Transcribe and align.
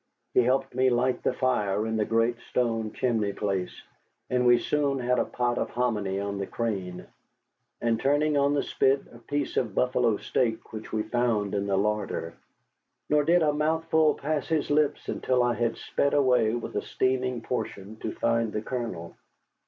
He 0.33 0.41
helped 0.41 0.73
me 0.73 0.89
light 0.89 1.21
the 1.21 1.31
fire 1.31 1.85
in 1.85 1.95
the 1.95 2.05
great 2.05 2.37
stone 2.49 2.91
chimney 2.91 3.33
place, 3.33 3.83
and 4.31 4.47
we 4.47 4.57
soon 4.57 4.97
had 4.97 5.19
a 5.19 5.25
pot 5.25 5.59
of 5.59 5.69
hominy 5.69 6.19
on 6.19 6.39
the 6.39 6.47
crane, 6.47 7.05
and 7.79 7.99
turning 7.99 8.35
on 8.35 8.55
the 8.55 8.63
spit 8.63 9.03
a 9.13 9.19
piece 9.19 9.57
of 9.57 9.75
buffalo 9.75 10.17
steak 10.17 10.73
which 10.73 10.91
we 10.91 11.03
found 11.03 11.53
in 11.53 11.67
the 11.67 11.77
larder. 11.77 12.33
Nor 13.09 13.23
did 13.25 13.43
a 13.43 13.53
mouthful 13.53 14.15
pass 14.15 14.47
his 14.47 14.71
lips 14.71 15.07
until 15.07 15.43
I 15.43 15.53
had 15.53 15.77
sped 15.77 16.15
away 16.15 16.55
with 16.55 16.75
a 16.75 16.81
steaming 16.81 17.41
portion 17.41 17.97
to 17.97 18.11
find 18.11 18.51
the 18.51 18.61
Colonel. 18.63 19.15